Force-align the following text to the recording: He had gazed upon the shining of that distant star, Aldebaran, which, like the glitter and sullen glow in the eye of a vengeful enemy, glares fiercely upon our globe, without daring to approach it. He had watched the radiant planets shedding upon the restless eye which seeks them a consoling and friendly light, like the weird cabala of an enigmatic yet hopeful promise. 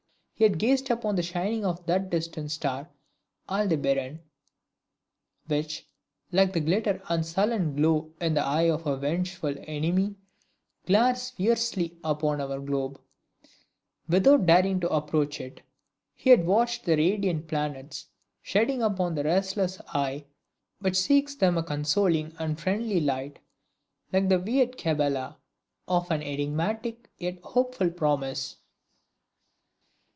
He 0.33 0.45
had 0.45 0.57
gazed 0.57 0.89
upon 0.89 1.17
the 1.17 1.21
shining 1.21 1.63
of 1.63 1.85
that 1.85 2.09
distant 2.09 2.49
star, 2.49 2.89
Aldebaran, 3.47 4.21
which, 5.45 5.87
like 6.31 6.51
the 6.53 6.59
glitter 6.59 6.99
and 7.09 7.23
sullen 7.23 7.75
glow 7.75 8.11
in 8.19 8.33
the 8.33 8.43
eye 8.43 8.67
of 8.67 8.87
a 8.87 8.97
vengeful 8.97 9.53
enemy, 9.65 10.15
glares 10.87 11.29
fiercely 11.29 11.99
upon 12.03 12.41
our 12.41 12.59
globe, 12.59 12.99
without 14.09 14.47
daring 14.47 14.79
to 14.79 14.89
approach 14.89 15.39
it. 15.39 15.61
He 16.15 16.31
had 16.31 16.47
watched 16.47 16.85
the 16.85 16.97
radiant 16.97 17.47
planets 17.47 18.07
shedding 18.41 18.81
upon 18.81 19.13
the 19.13 19.23
restless 19.23 19.79
eye 19.89 20.25
which 20.79 20.95
seeks 20.95 21.35
them 21.35 21.55
a 21.55 21.61
consoling 21.61 22.33
and 22.39 22.59
friendly 22.59 22.99
light, 22.99 23.37
like 24.11 24.27
the 24.27 24.39
weird 24.39 24.75
cabala 24.75 25.37
of 25.87 26.09
an 26.09 26.23
enigmatic 26.23 27.11
yet 27.19 27.39
hopeful 27.43 27.91
promise. 27.91 28.57